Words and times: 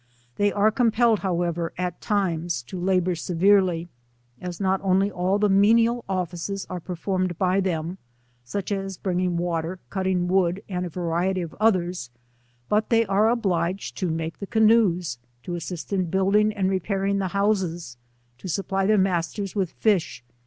They 0.37 0.51
are 0.51 0.71
compelled 0.71 1.19
however 1.19 1.73
at 1.77 2.01
times 2.01 2.63
to 2.63 2.79
labour 2.79 3.13
severely, 3.13 3.87
as 4.41 4.59
not 4.59 4.81
only 4.83 5.11
all 5.11 5.37
the 5.37 5.47
menial 5.47 6.03
offices 6.09 6.65
are 6.71 6.79
performed 6.79 7.37
by 7.37 7.59
them, 7.59 7.99
such 8.43 8.71
as 8.71 8.97
bringing 8.97 9.37
wa 9.37 9.61
ter, 9.61 9.77
catting 9.91 10.27
wood 10.27 10.63
and 10.67 10.87
a 10.87 10.89
variety 10.89 11.41
of 11.41 11.53
others, 11.59 12.09
but 12.67 12.89
they 12.89 13.05
are 13.05 13.29
obliged 13.29 13.95
to 13.97 14.09
make 14.09 14.39
the 14.39 14.47
canoes, 14.47 15.19
to 15.43 15.53
assist 15.53 15.93
in 15.93 16.05
build 16.05 16.35
ing 16.35 16.51
and 16.51 16.71
repairing 16.71 17.19
the 17.19 17.27
houses, 17.37 17.95
to 18.39 18.47
supply 18.47 18.87
their 18.87 18.97
mas 18.97 19.31
ters 19.31 19.55
with 19.55 19.69
fish 19.71 20.23